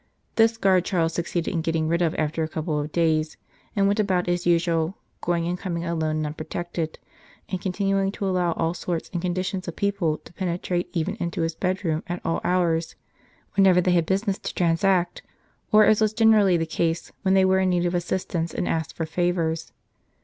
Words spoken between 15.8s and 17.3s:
as was generally the case,